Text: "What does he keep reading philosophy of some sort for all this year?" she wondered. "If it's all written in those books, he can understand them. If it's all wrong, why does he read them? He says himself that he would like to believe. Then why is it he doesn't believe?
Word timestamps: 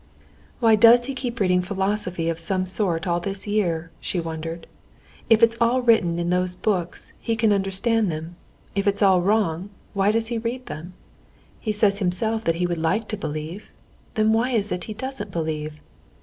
"What 0.59 0.79
does 0.81 1.05
he 1.05 1.13
keep 1.13 1.39
reading 1.39 1.61
philosophy 1.61 2.27
of 2.27 2.39
some 2.39 2.65
sort 2.65 3.03
for 3.03 3.09
all 3.11 3.19
this 3.19 3.45
year?" 3.45 3.91
she 3.99 4.19
wondered. 4.19 4.65
"If 5.29 5.43
it's 5.43 5.55
all 5.61 5.83
written 5.83 6.17
in 6.17 6.31
those 6.31 6.55
books, 6.55 7.13
he 7.19 7.35
can 7.35 7.53
understand 7.53 8.11
them. 8.11 8.35
If 8.73 8.87
it's 8.87 9.03
all 9.03 9.21
wrong, 9.21 9.69
why 9.93 10.09
does 10.11 10.29
he 10.29 10.39
read 10.39 10.65
them? 10.65 10.93
He 11.59 11.71
says 11.71 11.99
himself 11.99 12.43
that 12.45 12.55
he 12.55 12.65
would 12.65 12.79
like 12.79 13.07
to 13.09 13.15
believe. 13.15 13.69
Then 14.15 14.33
why 14.33 14.49
is 14.53 14.71
it 14.71 14.85
he 14.85 14.95
doesn't 14.95 15.29
believe? 15.31 15.79